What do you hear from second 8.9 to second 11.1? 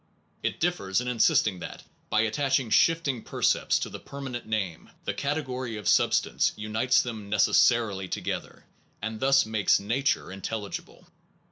and thus makes nature intelligible.